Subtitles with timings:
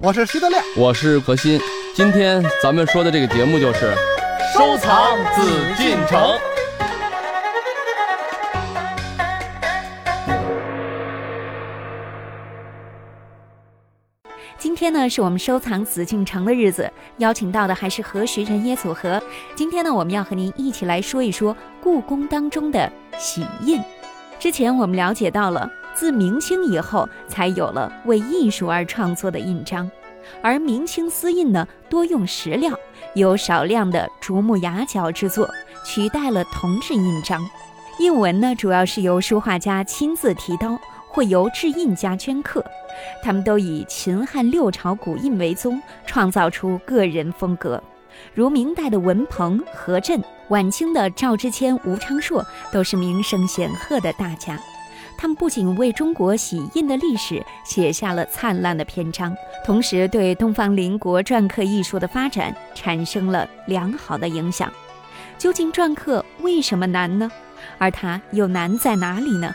[0.00, 1.60] 我是徐德亮，我是何鑫。
[1.92, 3.92] 今天咱们说的这个节目就是
[4.54, 5.42] 收藏紫
[5.76, 6.38] 禁城。
[14.56, 19.20] 今天呢，是我们收藏紫禁城的日子，邀请到的还是何许人也组合。
[19.56, 23.80] 今天呢，我们要和您一起来说一说故宫当中的玺印。
[24.38, 29.90] 之前我们了解到了，自明清以后才有了为艺术而创作的印章，
[30.42, 32.72] 而明清丝印呢，多用石料，
[33.14, 35.48] 有少量的竹木牙角制作，
[35.84, 37.42] 取代了铜制印章。
[37.98, 40.78] 印文呢，主要是由书画家亲自提刀。
[41.14, 42.64] 或由制印家镌刻，
[43.22, 47.78] 他们都以秦汉六朝古印为宗，创造出个人风格。
[48.32, 54.58] 如明代的文鹏、何震，晚清的赵之谦、吴昌硕，都是名声显赫的大家。
[55.22, 59.32] 他们不仅为中国玺印的历史写下了灿烂的篇章，
[59.64, 64.68] 同时对东方邻国篆刻艺术的发展产生了良好的影响。
[65.38, 67.30] 究竟篆刻为什么难呢？
[67.78, 69.54] 而它又难在哪里呢？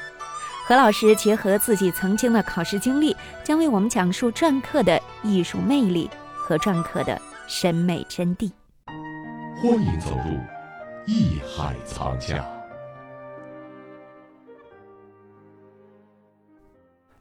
[0.65, 8.49] 何老师结合自己曾经的考试经历，将为我们讲述篆刻的艺术魅力和篆刻的审美真谛。
[9.61, 10.39] 欢迎走入
[11.07, 12.56] 艺海藏家。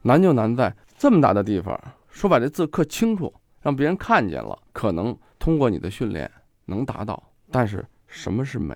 [0.07, 1.77] 难就难在这么大的地方，
[2.09, 6.31] 说把这字刻清楚，让别人看见了，可能通过你的训练
[6.67, 7.21] 能达到。
[7.51, 8.73] 但是什么是美？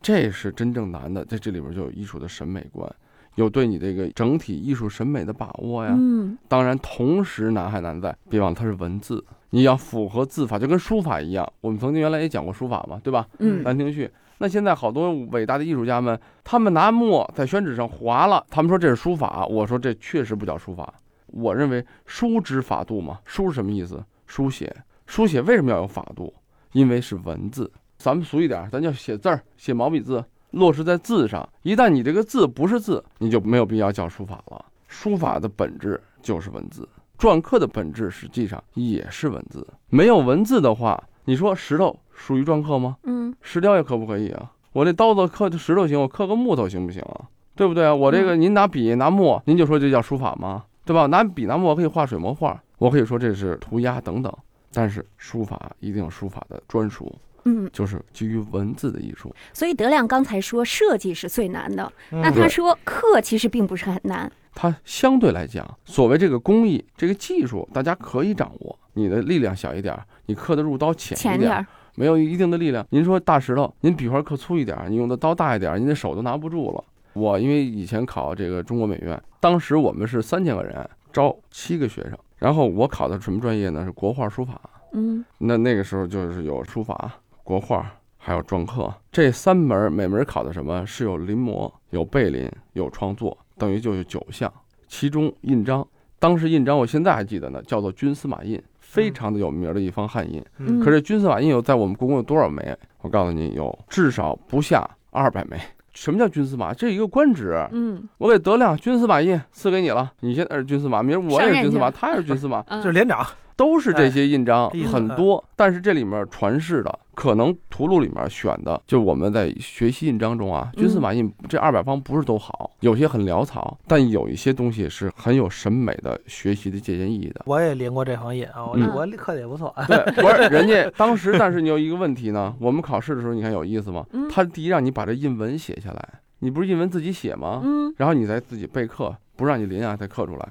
[0.00, 2.88] 这是真正难的，在这里边就有艺术的审美观。
[3.34, 11.52] 有对你这个整体艺术审美的把握呀，嗯，当然同时难还难在，别忘了它是文字，你要符合字法，就跟书法一样。
[11.60, 13.26] 我们曾经原来也讲过书法嘛，对吧？
[13.38, 14.08] 嗯，兰亭序。
[14.42, 20.94] 那现在好多伟大的艺术家们，他们拿墨在宣纸上划了，他们说这是书法，我说这确实不叫书法。
[21.26, 24.02] 我认为书之法度嘛，书是什么意思？
[24.26, 24.74] 书写，
[25.04, 26.32] 书写为什么要有法度？
[26.72, 27.70] 因为是文字。
[27.98, 30.24] 咱们俗一点，咱叫写字儿，写毛笔字。
[30.52, 34.64] 落实在字上，一旦你这个字不是字，你就没有必要叫书法了。
[34.88, 36.88] 书法的本质就是文字，
[37.18, 39.66] 篆刻的本质实际上也是文字。
[39.90, 40.98] 没有文字的话，
[41.30, 42.96] 你说石头属于篆刻吗？
[43.04, 44.50] 嗯，石雕也可不可以啊？
[44.72, 47.22] 我这刀子刻石头行，我刻个木头行不行啊？
[47.54, 47.94] 对不对啊？
[47.94, 50.64] 我这个您拿笔拿墨，您就说这叫书法吗？
[50.84, 51.06] 对吧？
[51.06, 54.36] 拿笔拿墨可以画水墨画，我可以说这是涂鸦等等。
[54.72, 57.14] 但是书法一定有书法的专属。
[57.44, 59.32] 嗯，就是基于文字的艺术。
[59.52, 64.30] 所以德亮刚才说设计是最难的，那他说刻其实并不是很难。
[64.54, 68.78] 它相对来讲，所谓这个工艺、这个技术，大家可以掌握。
[68.94, 69.96] 你的力量小一点，
[70.26, 72.84] 你刻的入刀浅一点，没有一定的力量。
[72.90, 76.84] 您说大石头，您笔画刻粗一点，你用的刀大一点，您的手都拿不住了。
[77.12, 83.84] 我因为以前考这个中国美院，当时我们是三千个人招七个学生，然后我考的什么专业呢？
[83.84, 84.60] 是国画书法。
[84.92, 87.12] 嗯，那那个时候就是有书法。
[87.42, 94.50] 国画还有篆刻这三门，每门考的什么是有临摹、有背临、有创作，等于就是九项。
[94.88, 95.86] 其中印章，
[96.18, 100.42] 当时印章我现在还记得呢，叫做军司马印，非常的有名的一方汉印。
[100.82, 102.76] 可是军司马印有在我们故宫有多少枚？
[103.02, 105.56] 我告诉你，有至少不下二百枚。
[105.92, 106.72] 什么叫军司马？
[106.72, 107.54] 这一个官职。
[107.72, 113.26] 嗯，我给德亮军司马印赐给你了，你现在是军司马，明儿我也是军司马，他也是军司马，就是连长。
[113.60, 127.42] 都是这些印章很多，但是这里面传世的可能图录里面选的，就是我们在学习印章中啊，军司马印这二百方不是都好，有些很潦草，但有一些东西是很有审美的学习的借鉴意义的。
[127.44, 129.74] 我也临过这行印啊，我我刻的也不错。
[129.86, 134.06] 对， 不是人家 当时，但是你有一个问题呢，我们考试的时候你看有意思吗？
[134.30, 137.60] 他第一让你把这印文写下来，你不是印文自己写吗？
[137.62, 140.48] 嗯，然后你再自己备课，不让你临啊再刻出来。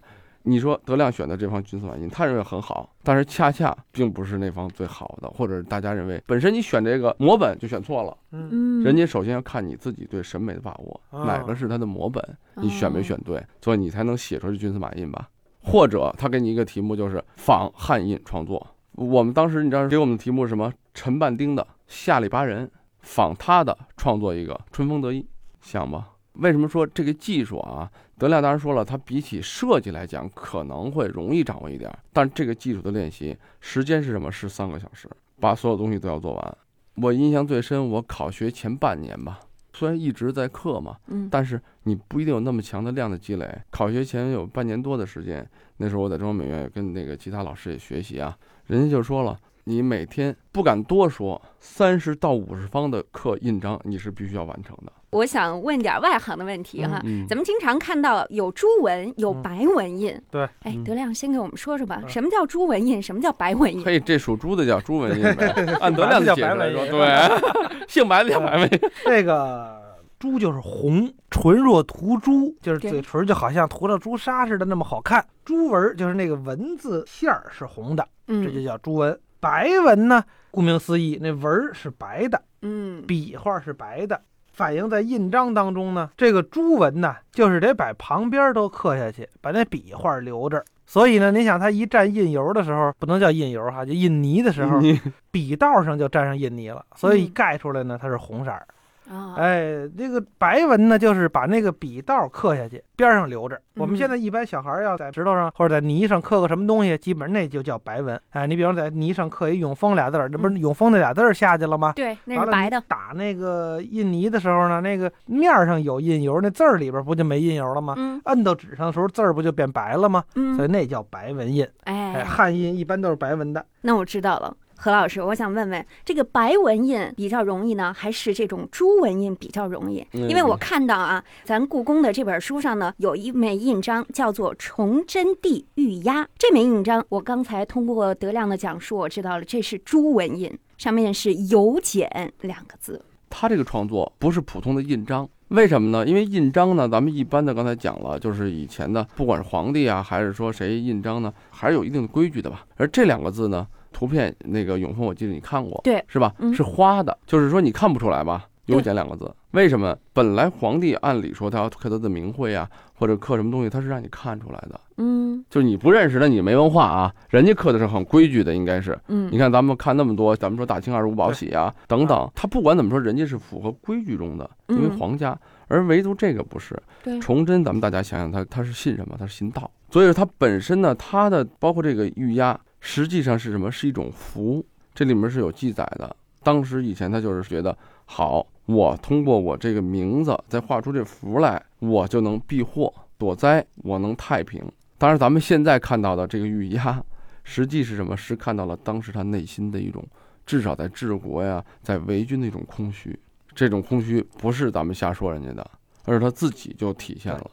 [0.50, 8.18] 你说德亮选的这方军司马印，他认为很好，但是恰恰并不是那方最好的，或者大家认为本身你选这个模本就选错了。
[8.32, 12.24] 嗯，人家首先要看你自己对审美的把握，哪个是他的模本，
[12.56, 15.30] 你选没选对，所以你才能写出这军司马印吧。
[15.62, 18.66] 或者他给你一个题目，就是仿汉印创作。
[18.94, 20.74] 我们当时你知道给我们的题目是什么？
[20.94, 22.70] 陈半丁的下里巴人，
[23.02, 25.28] 仿他的创作一个春风得意，
[25.62, 26.10] 想吧。
[26.34, 27.92] 为什么说这个技术啊？
[28.18, 34.32] 德亮当然说了，它比起设计来讲可能会容易掌握一点，但这个技术的练习时间是什么？
[34.32, 35.10] 是三个小时，
[35.40, 36.58] 把所有东西都要做完。
[36.96, 39.40] 我印象最深，我考学前半年吧，
[39.74, 43.62] 虽然一直在课嘛，嗯，但是你不一定有那么强的量的积累。
[43.70, 48.38] 考学前有半年多的时间，那时候我在中央美院跟那个其他老师也学习啊，
[48.68, 54.92] 人家就说了，你每天不敢多说，三十到五十方的课印章你是必须要完成的。
[55.12, 57.02] 我想问点外行的问题哈。
[57.04, 60.20] 嗯，咱们经常看到有朱文，有嗯白文印。
[60.30, 63.02] 对，哎，嗯德亮先给我们说说吧，嗯什么叫朱文印？
[63.02, 63.84] 什么叫白文印？
[63.84, 65.48] 嘿，这属猪的叫朱文印呗，
[65.82, 67.08] 按德亮的解释来说，对，
[67.88, 68.80] 姓白的叫白文印。
[69.06, 69.82] 这个
[70.20, 75.26] 朱就是红，唇若涂朱，就是嘴唇就好像涂了朱砂似的那么好看。
[75.44, 79.20] 朱纹就是那个文字线儿是红的，这就嗯叫朱纹。
[79.40, 84.22] 白文呢，顾名思义，那纹儿是白的，嗯，笔画是白的。
[84.60, 90.62] 反映在印章当中呢，这个朱文呢，就是得把旁边都刻下去，把那笔画留着。
[90.86, 94.78] 所以呢，你想它一蘸印油的时候，不能叫印油哈，就印泥的时候，
[95.32, 98.68] 笔道上就沾上印泥了，所以嗯盖出来呢，它是红色儿。
[99.10, 103.60] 啊，哎，这个白纹呢，就是把那个笔道刻下去，边上留着。
[103.76, 108.20] 我们嗯现在一般小孩儿要在石头上或者在泥上刻个什么东西，基本上那就叫白纹。
[108.30, 111.94] 哎，你比方在泥上刻一“永丰”俩字儿，这不是“永丰”那俩字儿下去了吗？
[111.96, 112.80] 对，那是白的。
[112.88, 117.96] 打那个印泥的时候呢，那个面儿上有印油，那字儿里边不就没印油了吗？
[117.98, 120.24] 嗯摁到纸上的时候，字儿不就变白了吗？
[120.34, 121.68] 所以嗯，那叫白纹印。
[121.86, 123.66] 哎，哎，汉印一般都是白纹的。
[123.82, 124.56] 那我知道了。
[124.82, 130.08] 何老师，我想问问，这个白文印比较容易呢，还是这种朱文印比较容易？
[130.14, 136.26] 因为我看到啊，咱故宫的这本书上呢，有一枚印章叫做“崇祯帝御押”。
[136.40, 143.04] 这枚印章，我刚才通过德亮的讲述，我知道了，这是朱文印，上面是“由简”两个字。
[143.30, 146.08] 他这个创作不是普通的印章，为什么呢？
[146.08, 152.66] 因为印章呢，咱们一般的刚才讲了，就是以前的，不管是皇帝啊，还是说谁印章呢，还是有一定的规矩的吧。
[152.78, 156.34] 而这两个字呢，图片那个永丰，我记得你看过，对，是吧？
[156.40, 158.46] 嗯是花的，就是说你看不出来吧？
[158.66, 159.98] 对有简两个字，为什么？
[160.14, 164.80] 本来皇帝按理说他要刻他的名讳啊，或者刻什么东西，他是让你看出来的。
[164.98, 168.96] 嗯就是你不认识的，你没文化啊，人家刻的是很规矩的，应该是。
[169.08, 175.36] 嗯你看咱们看那么多，咱们说大清二十五宝玺啊等等，他不管怎么说，人家是符合规矩中的，因为嗯皇家，
[175.68, 176.80] 而唯独这个不是。
[177.04, 179.16] 对，崇祯，咱们大家想想他，他是信什么？
[179.18, 183.72] 他是信道，所以说他本身呢，他的包括这个玉押，实际上是什么？
[183.72, 186.16] 是一种符，这里面是有记载的。
[186.42, 194.64] 当时以前他就是觉得好，我通过我这个名字再画出这符来，我就能避祸躲灾，我能太平。
[194.98, 197.04] 当然，咱们现在看到的这个玉押，
[197.44, 198.16] 实际是什么？
[198.16, 200.06] 是看到了当时他内心的一种，
[200.46, 203.18] 至少在治国呀，在为军的一种空虚。
[203.54, 205.72] 这种空虚不是咱们瞎说人家的，
[206.06, 207.52] 而是他自己就体现了。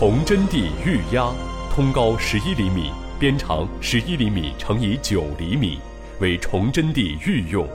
[0.00, 1.30] 崇祯帝御押，
[1.70, 5.78] 通高十一厘米，边长十一厘米乘以九厘米，
[6.20, 7.68] 为崇祯帝御用。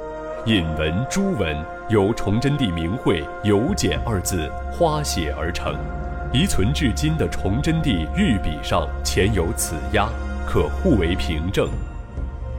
[0.47, 1.55] 引文朱文
[1.87, 5.75] 由崇祯帝名讳“由简”二字花写而成，
[6.33, 10.09] 遗存至今的崇祯帝御笔上前有此押，
[10.47, 11.69] 可互为凭证。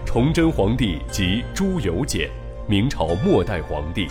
[0.05, 2.31] 崇祯皇帝即朱由检，
[2.69, 4.07] 明朝末代皇帝。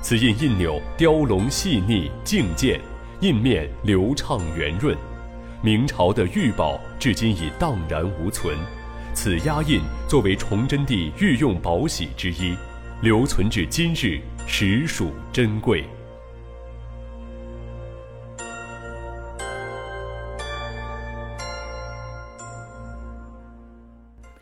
[0.00, 2.80] 此印印钮雕龙细腻净健，
[3.20, 4.96] 印面流畅圆润。
[5.62, 8.56] 明朝的御宝至今已荡然无存，
[9.14, 12.54] 此压印作为崇祯帝御用宝玺之一，
[13.00, 15.84] 留存至今日，实属珍贵。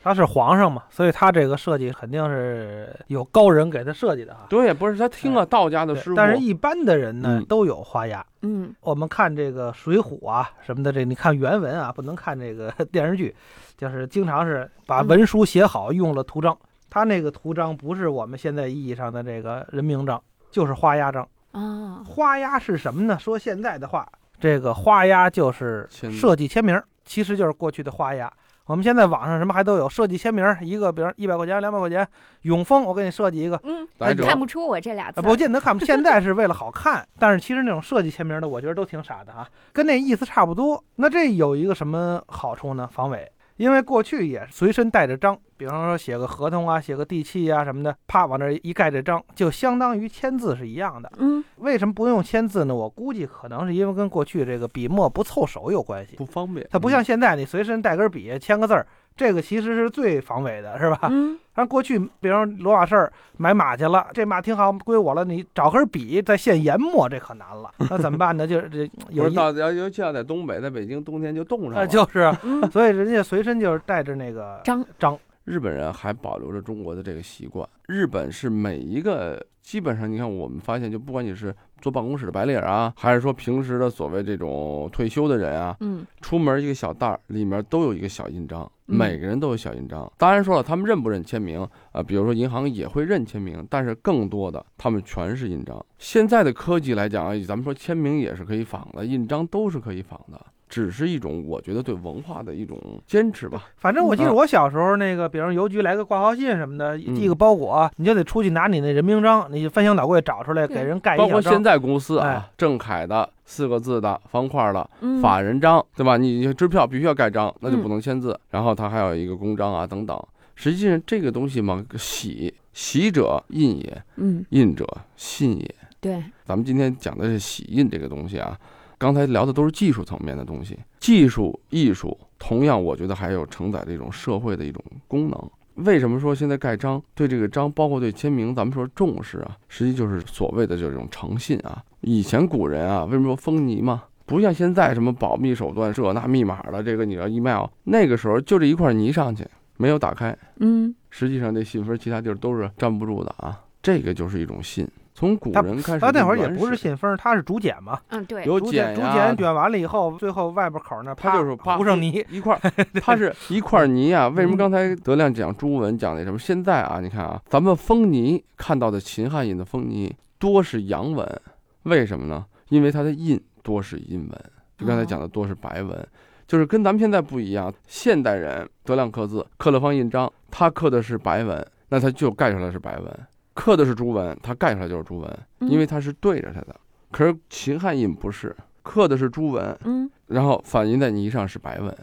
[0.04, 4.40] 他是皇上嘛，所以他这个设计肯定是有高人给他设计的哈。
[4.50, 8.22] 对，不是他听了道家的对师傅，但是一般的人呢嗯都有花押。
[8.42, 13.34] 嗯我们看这个《水浒》啊什么的，这你看原文啊，不能看这个 电视剧，
[13.78, 16.54] 就是经常是把文书写好用了图章。
[16.90, 21.26] 他那个图章不是我们现在意义上的这个人名章，就是花押章。
[21.52, 23.18] 啊花押是什么呢？
[23.18, 24.06] 说现在的话，
[24.38, 28.30] 这个花押就是设计签名，其实就是过去的花押。
[28.66, 32.06] 我们现在网上什么还都有设计签名，一个比如一百块钱、两百块钱，
[32.42, 35.84] 永丰我给你设计一个，嗯，来者看不出我这俩字啊，不见得看不。
[35.84, 40.82] 现在是为了好看，但是其实那种设计签名的，我觉得都挺傻的啊，跟那意思差不多。
[40.96, 42.88] 那这有一个什么好处呢？
[42.90, 51.10] 防伪，因为过去也随身带着章，比方说写个合同啊，写个地契啊什么的，啪往那一盖这章，就相当于签字是一样的。
[51.18, 52.74] 嗯为什么不用签字呢？
[52.74, 56.16] 我估计可能是因为跟过去这个笔墨不凑手有关系。
[56.16, 56.66] 不方便。
[56.70, 61.08] 它不像现在你随身带根笔签个字儿，这个其实是最防伪的，是吧？
[61.10, 67.70] 嗯 但过去，比方说罗马事儿买马去了，这马挺好，归我了，你找根笔再现研磨，这可难了。
[67.78, 68.44] 那怎么办呢？
[68.48, 71.86] 就是这有一是到要尤其要在东北，在北京冬天就冻上呃，了。
[71.86, 77.68] 就是，嗯 所以人家随身就是带着那个章章，日本人还保留着中国的这个习惯。
[77.86, 88.68] 日本是每一个基本上，你看我们发现，就不管你是坐办公室的白领啊，还是说平时的所谓这种退休的人啊，嗯出门一个小袋儿里面都有一个小印章。
[88.86, 90.10] 每个人都有小印章。
[90.18, 95.84] 当然说了，他们认不认签名啊、比如说银行也会认签名，但是更多的他们全是印章。
[95.98, 103.64] 现在的科技来讲啊，咱们说签名也是可以仿的，印章都是可以仿的，只是一种我觉得对文化的一种坚持吧。
[103.76, 111.40] 反正我记得嗯我小时候那个，比如邮局来个挂号信什么的，嗯寄个包裹，你就得出去拿你那人名章，你翻箱倒柜找出来给人盖一包括。
[111.40, 116.16] 现在公司啊哎，郑恺的四个字的方块的嗯法人章，对吧？
[116.16, 118.38] 你支票必须要盖章，那就嗯不能签字。
[118.50, 120.20] 然后它还有一个公章啊等等。
[120.56, 125.74] 实际上这个东西嘛，喜喜者印也，嗯，印者信也。
[126.00, 128.56] 对，咱们今天讲的是喜印这个东西啊，
[129.04, 135.50] 刚才聊的都是技术层面的东西，技术艺术同样我觉得还有承载这种社会的一种功能。
[135.74, 141.84] 为什么说现在盖章对这个章，包括对签名，咱们说重视啊，实际就是所谓的这种诚信啊。
[142.00, 144.04] 以前古人啊，为什么说封泥嘛？
[144.24, 149.46] 不像现在什么保密手段，这那密码了，这个你要 email，那个时候就这一块泥上去，
[149.76, 153.60] 没有打开，嗯实际上这信封其他地儿都是粘不住的啊。
[153.82, 162.24] 这个就是一种信，从古人开始他那会儿也不是信封，它是竹简嘛，嗯，对，有竹碱呀竹简卷完了以后，最后外边口那它就是啪糊上泥。
[162.30, 164.26] 一块儿， 它是一块泥啊。
[164.26, 166.38] 为什么嗯刚才德亮讲朱文讲那什么？
[166.38, 171.40] 现在啊，你看啊，咱们封泥看到的秦汉印的封泥多是阳文，
[171.84, 172.44] 为什么呢？
[172.70, 174.30] 因为它的印多是阴文，
[174.76, 176.06] 就刚才讲的多是白文，
[176.48, 177.72] 就是跟咱们现在不一样。
[177.86, 183.06] 现代人德亮刻字，刻了方印章，他刻的是白文，那他就盖出来是白文；
[183.54, 185.68] 刻的是朱文，它盖出来就是朱文，嗯。
[185.70, 186.74] 因为它是对着它的。
[187.10, 190.10] 可是秦汉印不是，刻的是朱文，嗯。
[190.26, 191.96] 然后反映在泥上是白文，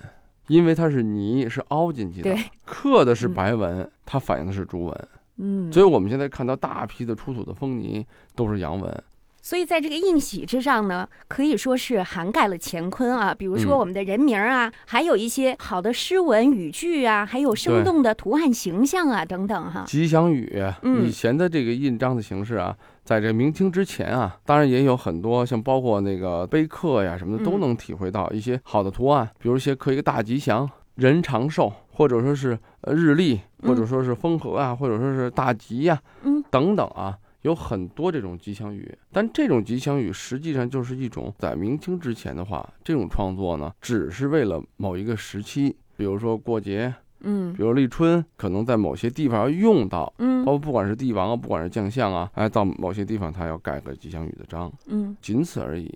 [0.47, 8.05] 因为它是泥是凹进去的，刻的是白文，它反映的是朱文，嗯，所以我们现在看到大批的出土的风泥
[8.35, 9.03] 都是阳文，
[9.41, 19.83] 所以在这个印玺之上呢，可以说是涵盖了乾坤啊，比如说嗯我们的人名啊，还有一些好的诗文语句啊，还有生动的图案形象啊等等哈。
[19.87, 20.63] 吉祥语。
[20.83, 30.69] 嗯以前的这个印章的形式啊，在这明清之前啊，当然也有很多像包括那个碑刻呀什么的，都嗯能体会到一些好的图案，比如一些刻一个大吉祥。
[30.95, 47.53] 人长寿，或者说是呃日历，或者嗯说是风和啊，或者说是大吉呀、嗯等等啊，有很多这种吉祥语，但这种吉祥语实际上就是一种在明清之前的话，这种创作呢，只是为了某一个时期，比如说过节，嗯。
[47.53, 50.45] 比如立春，可能在某些地方要用到，嗯。
[50.45, 55.15] 包括不管是帝王啊，不管是将相啊，哎，到某些地方他要盖个吉祥语的章，嗯。
[55.21, 55.91] 仅此而已。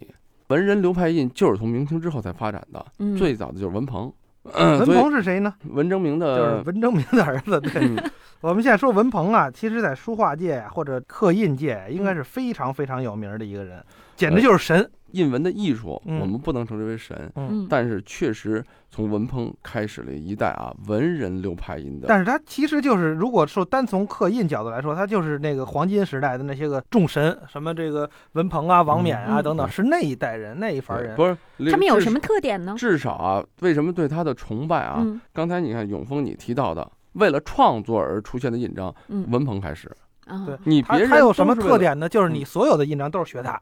[0.49, 4.13] 文人流派印就是从明清之后才发展的，嗯，最早的就是文鹏，
[4.53, 5.53] 嗯，文鹏是谁呢？
[5.69, 7.59] 文征明的就是的，文征明的儿子。
[7.59, 8.11] 对，嗯
[8.41, 13.83] 我们现在说文鹏啊，其实在书画界或者刻印界，应该是非常非常有名的一个人，
[14.15, 14.89] 简直就是神。
[15.11, 31.15] 印文的艺术，嗯我们不能称之为神，嗯，但是确实从文烹开始了一代啊文人流派印的，但是他其实就是，如果说单从刻印角度来说，他就是那个黄金时代的那些个众神，什么这个文鹏啊、王冕啊嗯等等，是那一代人那一番人。
[31.15, 31.37] 不是
[31.71, 32.75] 他们有什么特点呢？
[32.77, 34.97] 至少啊，为什么对他的崇拜啊？
[34.99, 39.89] 嗯刚才你看永峰你提到的，为了创作而出现的印章，嗯文鹏开始，
[40.25, 41.55] 啊对你别人他他有什么？
[41.55, 42.09] 特点呢？
[42.09, 43.57] 就是你所有的印章都是学他，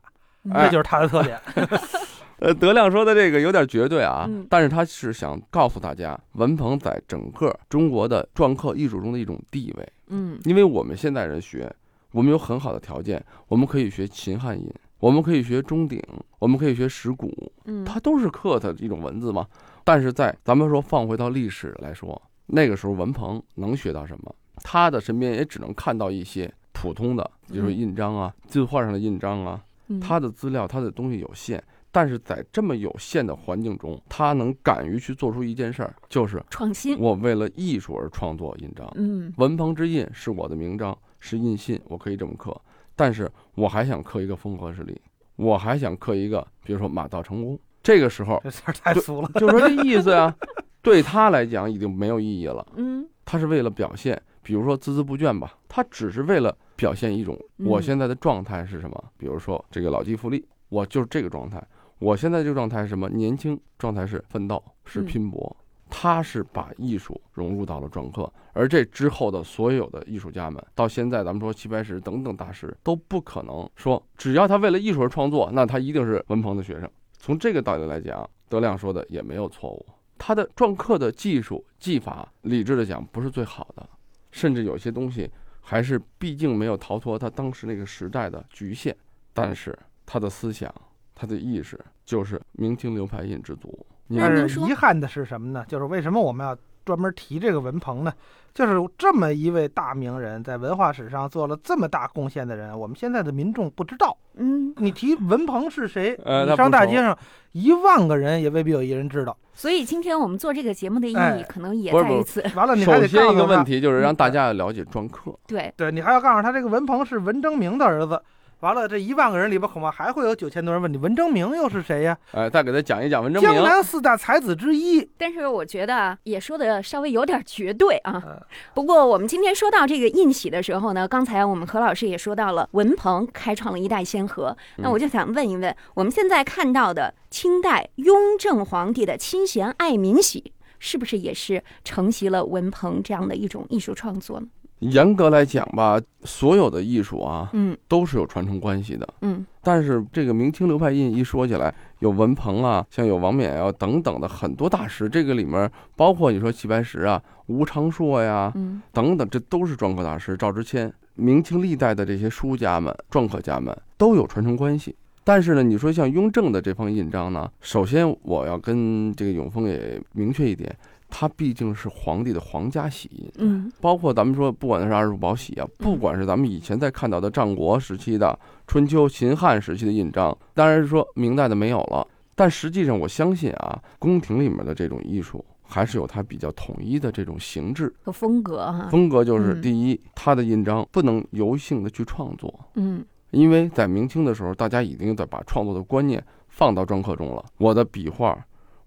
[0.52, 1.40] 这就是他的特点。
[2.40, 9.88] 呃，德亮说的这个有点绝对啊，嗯但是他是想告诉大家，文鹏在整个中国的篆刻艺术中的一种地位。
[10.08, 11.74] 嗯因为我们现代人学，
[12.12, 14.70] 我们有很好的条件，我们可以学秦汉印，
[15.00, 16.02] 我们可以学钟鼎，
[16.40, 17.32] 我们可以学石鼓，
[17.64, 19.48] 嗯，它都是刻的一种文字嘛。
[19.86, 24.36] 但是在咱们说放回到历史来说，那个时候文鹏能学到什么？
[24.64, 29.70] 他的身边也只能看到一些普通的，比如印章啊、字画上的印章啊，嗯
[30.02, 31.64] 他的资料、他的东西有限。
[31.96, 38.92] 但是在这么有限的环境中，他能敢于去做出一件事儿，就是创新，我为了艺术而创作印章。
[38.96, 42.60] 嗯文鹏之印是我的名章，是印信，我可以这么刻。
[42.96, 45.00] 但是我还想刻一个风和日丽，
[45.36, 47.60] 我还想刻一个，比如说马到成功。
[47.84, 49.30] 这个时候这词儿太俗了。
[49.36, 50.36] 就说这意思呀，
[50.82, 52.66] 对他来讲已经没有意义了。
[52.76, 59.04] 嗯他是为了表现，比如说孜孜不倦吧，他只是为了表现一种嗯我现在的状态是什么。
[59.18, 61.66] 比如说这个老骥伏枥，我就是这个状态。
[62.00, 63.08] 我现在这个状态是什么？
[63.08, 65.56] 年轻状态是奋斗，是嗯拼搏。
[65.90, 76.90] 他是把艺术融入到了篆刻，而这之后的所有的艺术家们，到现在咱们说齐白石等等大师都不可能说，只要他为了艺术而创作，那他一定是文鹏的学生。
[77.20, 79.86] 从这个道理来讲，德亮说的也没有错误。
[80.18, 83.88] 他的篆刻的技术技法，理智的讲不是最好的，
[84.32, 85.30] 甚至有些东西
[85.64, 88.96] 还是毕竟没有逃脱他当时那个时代的局限。
[89.34, 90.72] 但是他的思想，
[91.16, 93.84] 他的意识，就是明清流派印之足。
[94.16, 95.66] 但是遗憾的是什么呢？
[95.68, 96.56] 就是为什么我们要
[96.86, 98.14] 专门提这个文鹏呢？
[98.54, 104.16] 就是这么一位大名人，在文化史上做了这么大贡献的人，我们现在的民众不知道。
[104.36, 107.18] 嗯，你提文鹏是谁，呃你上大街上
[107.54, 109.36] 一万个人也未必有一人知道。
[109.54, 112.44] 所以今天我们做这个节目的意义哎可能也在于此。
[112.56, 115.34] 完了，你还首得先一个问题就是让大家要了解篆刻。
[115.48, 118.22] 对，对你还要告诉他，这个文鹏是文征明的儿子。
[118.64, 122.18] 完了，这一万个人里边恐怕还会有九千多人问你文征明又是谁呀？
[122.32, 123.62] 哎，再给他讲一讲文征明江。
[123.62, 125.06] 南四大才子之一。
[125.18, 128.42] 但是我觉得啊也说的稍微有点绝对啊嗯。
[128.74, 134.56] 不过我们今天说到这个印玺的时候呢，刚才我们何老师也说到了文鹏开创了一代先河。
[134.78, 144.48] 那我就想问一问，我们现在看到的清代雍正皇帝的亲贤爱民玺，是不是也是承袭了文鹏这样的一种艺术创作呢？
[144.92, 149.08] 严格来讲吧，所有的艺术啊嗯都是有传承关系的。
[149.22, 160.36] 嗯但是这个明清流派印一说起来，有文鹏啊，像有王冕啊等等的很多大师，这个里面包括你说齐白石啊、吴昌硕呀嗯等等，这都是篆刻大师。
[160.36, 164.96] 赵之谦，明清历代的这些书家们、篆刻家们都有传承关系。
[165.24, 170.76] 但是呢，你说像雍正的这方印章呢，首先我要跟这个永丰也明确一点，
[171.16, 173.32] 它毕竟是皇帝的皇家玺印。
[173.38, 182.08] 嗯包括咱们说，不管是二十五宝玺啊，不管是咱们以前在看到的战国时期的、春秋、秦汉时期的印章，当然是说明代的没有了。
[182.34, 188.88] 但实际上，我相信啊，宫廷里面的这种艺术还是有它比较统一的这种形制和风格哈。
[188.90, 197.46] 风格，就是嗯第一，它的印章不能油性的去创作，嗯因为在明清的时候，大家已经在把创作的观念放到篆刻中了。
[197.58, 198.38] 我的笔画，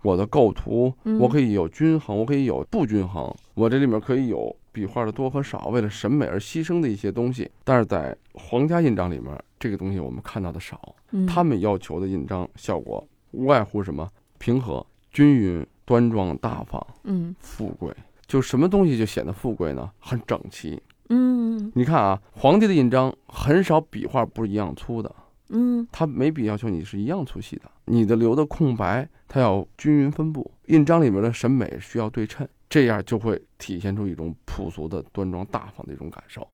[0.06, 7.50] 我的构图，嗯我可以有均衡，我可以有不均衡，我这里面可以有笔画的多和少，为了审美而牺牲的一些东西。
[7.64, 10.94] 但是在皇家印章里面，这个东西我们看到的少。
[11.10, 14.08] 嗯，他们要求的印章效果，无外乎什么
[14.38, 17.92] 平和、均匀、端庄、大方、嗯富贵。
[18.28, 19.90] 就什么东西就显得富贵呢？
[19.98, 20.80] 很整齐。
[21.08, 25.12] 嗯你看啊，皇帝的印章很少笔画不是一样粗的，
[25.48, 36.46] 嗯他没笔要求你是一样粗细的，你的留的空白它要均匀分布，印章里面的审美需要对称，这样就会体现出一种朴素的端庄大方的一种感受。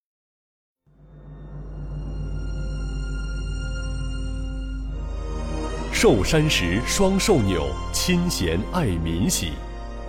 [5.91, 9.53] 寿山石双寿钮亲贤爱民喜，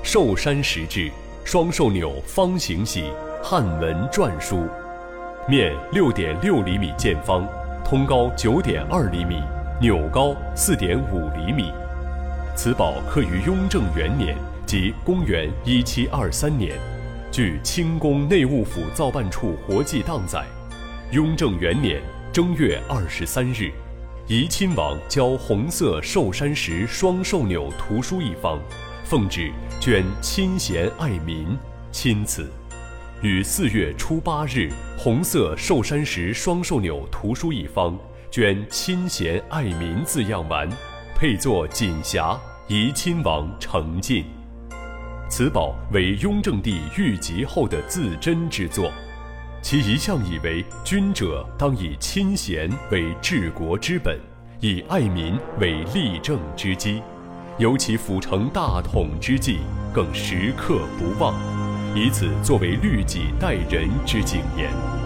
[0.03, 1.09] 寿山石制
[1.45, 4.67] 双寿钮方形喜，汉文篆书，
[5.47, 7.47] 面六点六厘米见方，
[7.85, 9.35] 通高九点二厘米，
[9.83, 11.69] 钮高四点五厘米。
[12.55, 14.33] 此宝刻于雍正元年，
[14.65, 16.79] 即公元一七二三年。
[17.29, 20.45] 据清宫内务府造办处活记档载，
[21.11, 23.73] 雍正元年正月二十三日，
[24.25, 28.57] 怡亲王交红色寿山石双寿钮图书一方，
[29.03, 31.57] 奉旨捐亲贤爱民，
[31.91, 32.49] 钦此。
[33.21, 37.99] 于四月初八日，红色寿山石双寿钮图书一方，
[38.33, 40.67] 捐亲贤爱民字样丸，
[41.15, 42.35] 配作锦匣，
[42.67, 44.25] 怡亲王呈进。
[45.29, 48.91] 此宝为雍正帝御疾后的自珍之作，
[49.61, 54.19] 其一向以为君者当以亲贤为治国之本，
[54.61, 57.03] 以爱民为立政之基，
[57.59, 59.59] 尤其辅成大统之际，
[59.93, 61.35] 更时刻不忘，
[61.95, 65.02] 以此作为律己待人之警言。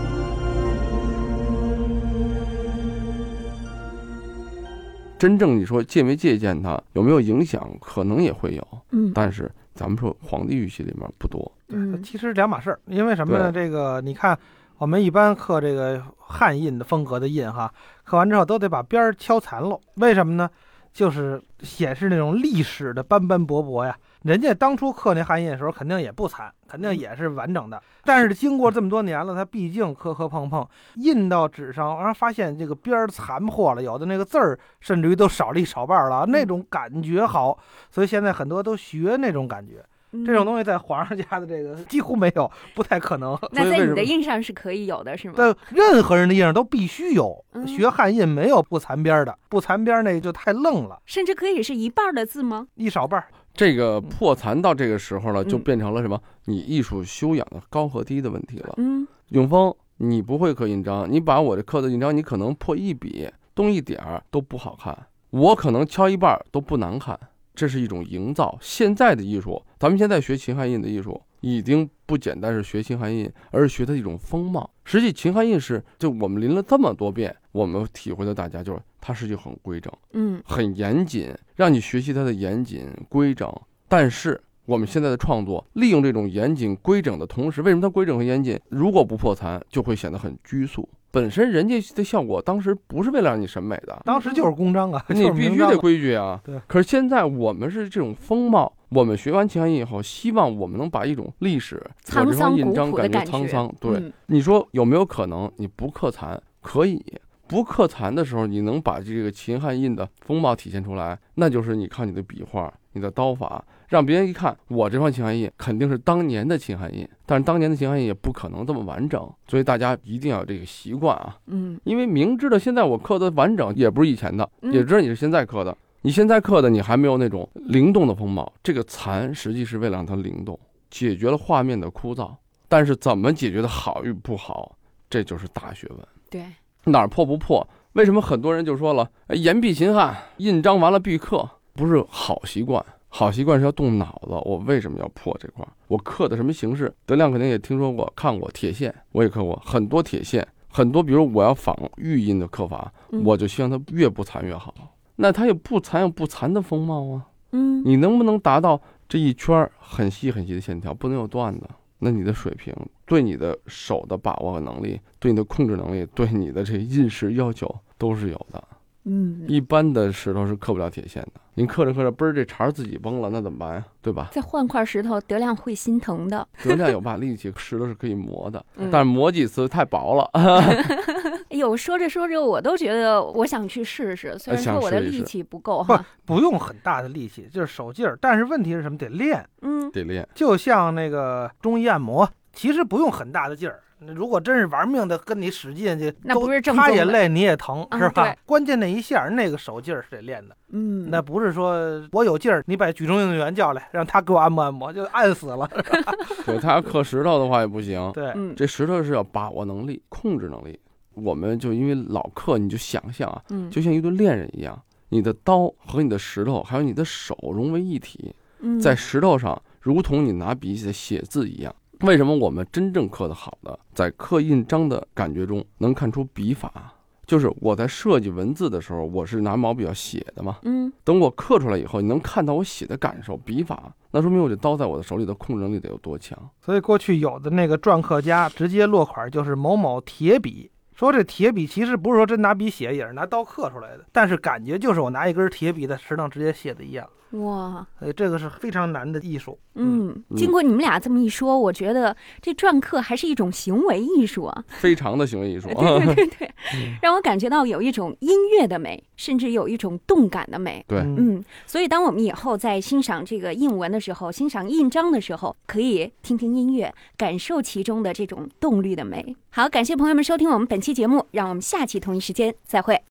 [5.17, 7.69] 真正你说借没借鉴它，有没有影响？
[7.82, 11.51] 可能也会有，嗯但是咱们说皇帝玉器里面不多。
[11.67, 13.51] 对其实两码事儿，因为什么呢？
[13.51, 14.38] 这个你看，
[14.77, 19.80] 我们一般刻这个汉印的风格的印哈，刻完之后都得把边儿敲残喽。
[19.95, 20.49] 为什么呢？
[20.93, 23.97] 就是显示那种历史的斑斑驳驳呀。
[24.23, 27.82] 人家当初刻那汉印的时候，肯定也不残，肯定也是完整的。
[28.03, 37.58] 但是经过这么多年了，它毕竟磕磕碰碰，印到纸上，然后发现这个边儿残破了，有的那个字儿甚至于都少了一少半儿了，那种感觉好。
[37.89, 39.86] 所以现在很多都学那种感觉。
[40.25, 43.38] 这种，东西在皇上家的这个几乎没有，不太可能。
[43.51, 45.34] 那在你的印上是可以有的，是吗？
[45.36, 52.67] 在任何人的印上都必须有，嗯学汉印没有不残边儿的，不残边儿那就太愣了，甚至可以是一半儿的字吗？
[52.75, 53.27] 一少半儿。
[53.58, 56.22] 这个破残到这个时候了，就嗯变成了什么？
[56.46, 58.76] 你艺术修养的高和低的问题了。
[58.78, 64.96] 嗯永峰，你不会刻印章，你把我这刻的印章，你可能破一笔、动一点儿都不好看，
[65.32, 67.20] 我可能敲一半儿都不难看，
[67.56, 68.58] 这是一种营造。
[68.62, 74.70] 现在的艺术，咱们现在学秦汉印的艺术，已经不简单是学秦汉印，而是学它一种风貌。
[74.86, 79.89] 实际秦汉印是，就我们临了这么多遍，我们体会到大家就是它是就很规整。
[80.12, 83.50] 嗯很严谨，让你学习它的严谨规整。
[83.88, 88.60] 但是我们现在的创作，利用这种严谨规整的同时，为什么它规整和严谨？
[88.67, 90.89] 如果不破残，就会显得很拘束。
[91.10, 96.41] 本身人家的效果当时不是为了让你审美的，当时就是公章啊，你必须得规矩啊。
[96.43, 96.60] 对。
[96.67, 101.82] 可是现在我们是这种风貌，我们学完秦汉印以后，希望我们能把一种历史，
[102.13, 103.74] 我沧桑古朴的章感觉沧桑。
[103.80, 106.39] 对，嗯你说有没有可能你不刻残？
[106.60, 107.02] 可以。
[107.48, 121.38] 不刻残的时候，你能把这个秦汉印的风貌体现出来，那就是你靠你的笔画、你的刀法，让别人一看，我这方秦汉印肯定是当年的秦汉印，但是当年的秦汉印也不可能这么完整，所以大家一定要有这个习惯啊。
[121.48, 128.52] 嗯因为明知道现在我刻的完整也不是以前的，也知道你是现在刻的，你现在刻的你还没有那种灵动的风貌。
[128.62, 132.36] 这个残实际是为了让它灵动，解决了画面的枯燥。
[132.70, 134.78] 但是怎么解决的好与不好，
[135.10, 136.00] 这就是大学问。
[136.30, 136.44] 对，
[136.88, 137.67] 哪儿破不破？
[137.93, 142.84] 为什么很多人就说了，哎严必秦汉，印章完了必刻，不是好习惯。
[143.10, 145.71] 好习惯是要动脑子，我为什么要破这块儿？
[145.88, 146.93] 我刻的什么形式？
[147.06, 151.02] 德亮肯定也听说过、看过铁线，我也刻过很多铁线，很多。
[151.02, 154.73] 比如我要仿玉印的刻法，嗯我就希望它越不残越好。
[155.15, 161.67] 那它有不残有不残的风貌啊，嗯你能不能达到这一圈儿很细很细的线条，不能有断的？
[162.00, 162.74] 那你的水平，
[163.06, 168.64] 对你的手的把握能力，对你的控制能力，对你的这个印式要求都是有的。
[169.10, 173.86] 嗯，一般的石头是刻不了铁线的，您刻着刻着，嘣儿这茬儿自己崩了，那怎么办呀？
[174.02, 174.28] 对吧？
[174.34, 176.46] 再换块石头，德亮会心疼的。
[176.62, 180.30] 德亮有把力气，石头是可以磨的， 嗯但是磨几次太薄了。
[181.50, 186.06] 哎呦，说着说着，我都觉得我想去试试，虽然我的力气不够不哈。
[186.26, 188.17] 不用很大的力气，就是手劲儿。
[188.20, 188.98] 但是问题是什么？
[188.98, 193.80] 得练，嗯得练，就像那个中医按摩，其实不用很大的劲儿。
[194.00, 198.38] 如果真是玩命的跟你使劲去，那都不是正他也累，你也疼，嗯是吧对？
[198.46, 205.67] 关键那一下那个手劲儿是得练的，嗯，那不是说我有劲儿，你把举重运动员叫来，让他给我按摩按摩， 就按死了。
[206.46, 208.12] 对他要刻石头的话也不行。
[208.13, 210.80] 对，嗯这石头是要把握能力、控制能力。
[211.15, 221.74] 我们就因为老刻，你就想象啊，嗯就像一对恋人一样，你的刀和你的石头，还有你的手融为一体，嗯在石头上，如同你拿笔在写字一样。
[222.02, 226.94] 为什么我们真正刻的好的，在刻印章的感觉中能看出笔法？
[227.26, 230.60] 就是我在设计文字的时候，我是拿毛笔要写的嘛。
[230.62, 236.38] 嗯等我刻出来以后，你能看到我写的感受、笔法，那说明我这刀在我的手里的控制能力得有多强。
[236.62, 247.06] 所以过去有的那个篆刻家直接落款就是某某铁笔，说这铁笔其实不是说真拿笔写，也是拿刀刻出来的，但是感觉就是我拿一根铁笔在石上直接写的一样。
[247.32, 249.58] 哇，所以这个是非常难的艺术。
[249.76, 254.63] 嗯，嗯经过你们俩这么一说，我觉得这篆刻还是一种行为艺术啊。
[254.68, 255.68] 非常的行为艺术。
[255.76, 256.52] 对对对
[257.02, 260.84] 让我感觉到有一种音乐的美，甚至有一种动感的美。
[260.88, 269.36] 对嗯嗯，所以当我们以后在欣赏这个印文的时候，欣赏印章的时候，可以听听音乐，感受其中的这种动力的美。
[269.50, 273.02] 好，感谢朋友们收听我们本期节目，让我们下期同一时间再会。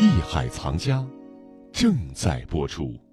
[0.00, 1.04] 艺海藏家
[1.80, 3.07] 正在播出。